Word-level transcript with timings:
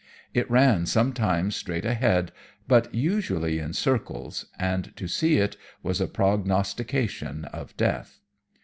It 0.33 0.49
ran 0.49 0.87
sometimes 0.87 1.55
straight 1.55 1.85
ahead, 1.85 2.31
but 2.67 2.91
usually 2.91 3.59
in 3.59 3.73
circles, 3.73 4.47
and 4.57 4.95
to 4.97 5.07
see 5.07 5.37
it 5.37 5.57
was 5.83 6.01
a 6.01 6.07
prognostication 6.07 7.45
of 7.45 7.77
death. 7.77 8.19